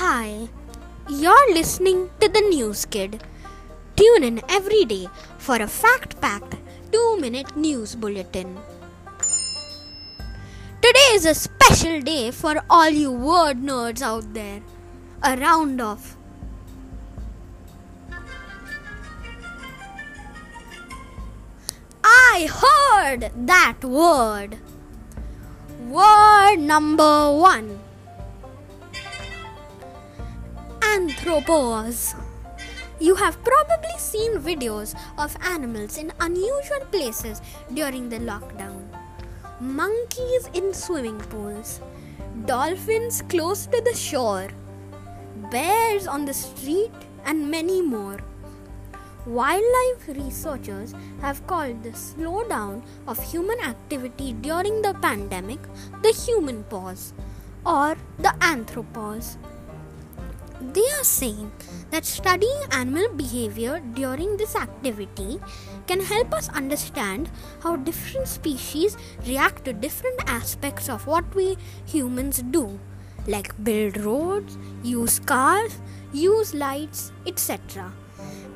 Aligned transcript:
Hi, 0.00 0.48
you're 1.10 1.52
listening 1.52 2.08
to 2.20 2.28
the 2.30 2.40
News 2.40 2.86
Kid. 2.86 3.22
Tune 3.96 4.24
in 4.24 4.40
every 4.48 4.86
day 4.86 5.08
for 5.36 5.56
a 5.56 5.66
fact 5.66 6.18
packed 6.22 6.54
2 6.90 7.18
minute 7.20 7.54
news 7.54 7.94
bulletin. 7.94 8.56
Today 10.80 11.10
is 11.16 11.26
a 11.26 11.34
special 11.34 12.00
day 12.00 12.30
for 12.30 12.54
all 12.70 12.88
you 12.88 13.12
word 13.12 13.58
nerds 13.58 14.00
out 14.00 14.32
there. 14.32 14.62
A 15.22 15.36
round 15.36 15.82
of 15.82 16.16
I 22.02 22.48
heard 22.64 23.30
that 23.52 23.84
word. 23.84 24.56
Word 25.90 26.56
number 26.56 27.36
one 27.36 27.80
Anthropause. 30.90 32.16
You 32.98 33.14
have 33.14 33.38
probably 33.44 33.96
seen 33.96 34.32
videos 34.38 34.98
of 35.16 35.36
animals 35.40 35.98
in 35.98 36.12
unusual 36.18 36.80
places 36.90 37.40
during 37.72 38.08
the 38.08 38.18
lockdown. 38.18 38.82
Monkeys 39.60 40.48
in 40.52 40.74
swimming 40.74 41.18
pools, 41.30 41.80
dolphins 42.44 43.22
close 43.28 43.66
to 43.66 43.80
the 43.82 43.94
shore, 43.94 44.48
bears 45.52 46.08
on 46.08 46.24
the 46.24 46.34
street, 46.34 46.90
and 47.24 47.48
many 47.48 47.80
more. 47.80 48.18
Wildlife 49.26 50.08
researchers 50.08 50.92
have 51.20 51.46
called 51.46 51.84
the 51.84 51.90
slowdown 51.90 52.82
of 53.06 53.22
human 53.30 53.60
activity 53.60 54.32
during 54.32 54.82
the 54.82 54.94
pandemic 54.94 55.60
the 56.02 56.10
human 56.10 56.64
pause 56.64 57.12
or 57.64 57.96
the 58.18 58.34
anthropause. 58.40 59.36
They 60.60 60.84
are 60.98 61.04
saying 61.04 61.50
that 61.90 62.04
studying 62.04 62.62
animal 62.70 63.08
behavior 63.14 63.80
during 63.94 64.36
this 64.36 64.54
activity 64.54 65.40
can 65.86 66.00
help 66.00 66.34
us 66.34 66.48
understand 66.50 67.30
how 67.62 67.76
different 67.76 68.28
species 68.28 68.96
react 69.26 69.64
to 69.64 69.72
different 69.72 70.20
aspects 70.26 70.88
of 70.88 71.06
what 71.06 71.34
we 71.34 71.56
humans 71.86 72.42
do, 72.50 72.78
like 73.26 73.52
build 73.64 73.96
roads, 73.96 74.58
use 74.82 75.18
cars, 75.18 75.78
use 76.12 76.54
lights, 76.54 77.12
etc 77.26 77.92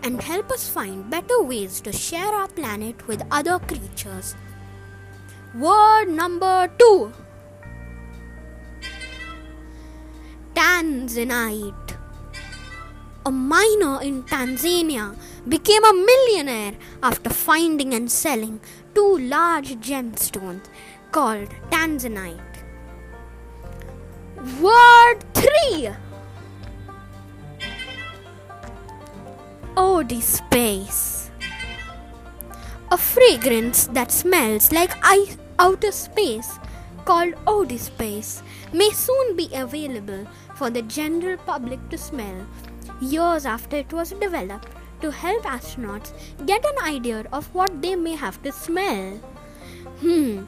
and 0.04 0.20
help 0.20 0.50
us 0.52 0.68
find 0.68 1.08
better 1.08 1.42
ways 1.42 1.80
to 1.80 1.90
share 1.90 2.32
our 2.34 2.48
planet 2.48 3.06
with 3.08 3.22
other 3.30 3.58
creatures. 3.58 4.36
Word 5.54 6.10
number 6.10 6.68
two 6.78 7.12
Tanzanite. 10.54 11.93
A 13.26 13.30
miner 13.30 14.02
in 14.02 14.22
Tanzania 14.24 15.16
became 15.48 15.82
a 15.82 15.94
millionaire 15.94 16.74
after 17.02 17.30
finding 17.30 17.94
and 17.94 18.12
selling 18.12 18.60
two 18.94 19.16
large 19.16 19.76
gemstones 19.76 20.66
called 21.10 21.48
Tanzanite. 21.70 22.38
Word 24.60 25.24
3 25.32 25.88
Eau 29.74 30.02
de 30.02 30.20
Space. 30.20 31.30
A 32.90 32.98
fragrance 32.98 33.86
that 33.94 34.12
smells 34.12 34.70
like 34.70 34.92
outer 35.58 35.92
space 35.92 36.58
called 37.04 37.34
Eau 37.46 37.64
de 37.64 37.78
Space 37.78 38.42
may 38.72 38.90
soon 38.90 39.36
be 39.36 39.48
available 39.52 40.26
for 40.54 40.70
the 40.70 40.82
general 40.82 41.36
public 41.38 41.88
to 41.90 41.98
smell 41.98 42.46
years 43.00 43.46
after 43.46 43.76
it 43.76 43.92
was 43.92 44.10
developed 44.10 44.68
to 45.00 45.10
help 45.10 45.42
astronauts 45.42 46.12
get 46.46 46.64
an 46.64 46.84
idea 46.84 47.24
of 47.32 47.52
what 47.54 47.82
they 47.82 47.94
may 47.94 48.14
have 48.14 48.42
to 48.42 48.52
smell. 48.52 49.16
Hmm. 50.00 50.44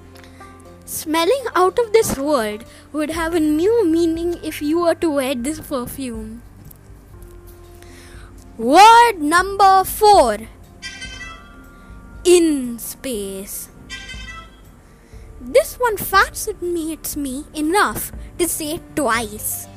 Smelling 0.85 1.47
out 1.55 1.79
of 1.79 1.93
this 1.93 2.17
world 2.17 2.65
would 2.93 3.11
have 3.11 3.35
a 3.35 3.41
new 3.41 3.87
meaning 3.87 4.35
if 4.43 4.63
you 4.63 4.81
were 4.81 4.95
to 4.95 5.11
wear 5.11 5.35
this 5.35 5.61
perfume. 5.61 6.43
Word 8.57 9.21
number 9.21 9.85
four 9.85 10.39
IN-SPACe. 12.25 13.69
This 15.47 15.77
one 15.79 15.97
fascinates 15.97 17.17
me 17.17 17.45
enough 17.55 18.11
to 18.39 18.49
say 18.49 18.75
it 18.75 18.97
twice. 18.97 19.69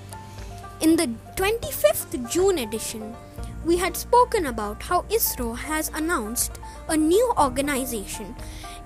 In 0.82 0.96
the 0.96 1.14
25th 1.36 2.32
June 2.32 2.58
edition, 2.58 3.16
we 3.64 3.78
had 3.78 3.96
spoken 3.96 4.48
about 4.48 4.82
how 4.82 5.04
ISRO 5.04 5.56
has 5.56 5.90
announced 5.94 6.60
a 6.88 6.98
new 6.98 7.34
organization 7.38 8.36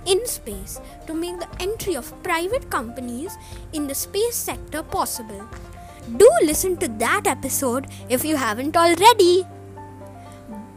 IN-SPACe 0.06 0.82
to 1.08 1.14
make 1.14 1.40
the 1.40 1.48
entry 1.62 1.96
of 1.96 2.12
private 2.22 2.70
companies 2.70 3.38
in 3.72 3.88
the 3.88 3.96
space 3.96 4.36
sector 4.36 4.84
possible. 4.84 5.48
Do 6.18 6.30
listen 6.42 6.76
to 6.78 6.90
that 7.00 7.28
episode 7.28 7.88
if 8.10 8.26
you 8.26 8.36
haven't 8.36 8.76
already. 8.76 9.48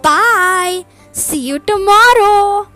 Bye. 0.02 0.86
See 1.10 1.40
you 1.40 1.58
tomorrow. 1.58 2.75